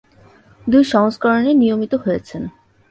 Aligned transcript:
দুই 0.67 0.83
সংস্করণে 0.83 1.51
নিয়মিত 1.53 1.93
হয়েছেন। 1.95 2.41